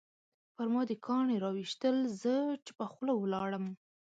[0.55, 3.65] پرما دې کاڼي راویشتل زه چوپه خوله ولاړم